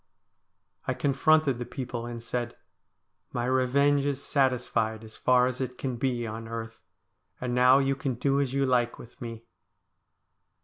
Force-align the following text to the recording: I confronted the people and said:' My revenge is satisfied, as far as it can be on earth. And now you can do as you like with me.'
I 0.87 0.95
confronted 0.95 1.59
the 1.59 1.65
people 1.65 2.07
and 2.07 2.23
said:' 2.23 2.57
My 3.33 3.45
revenge 3.45 4.03
is 4.03 4.19
satisfied, 4.19 5.03
as 5.03 5.15
far 5.15 5.45
as 5.45 5.61
it 5.61 5.77
can 5.77 5.97
be 5.97 6.25
on 6.25 6.47
earth. 6.47 6.81
And 7.39 7.53
now 7.53 7.77
you 7.77 7.95
can 7.95 8.15
do 8.15 8.41
as 8.41 8.51
you 8.51 8.65
like 8.65 8.97
with 8.97 9.21
me.' 9.21 9.43